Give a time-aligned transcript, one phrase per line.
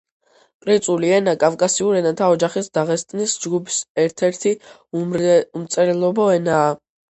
[0.63, 4.57] კრიწული ენა კავკასიურ ენათა ოჯახის დაღესტნის ჯგუფის ერთ-ერთი
[5.05, 6.69] უმწერლობო ენაა.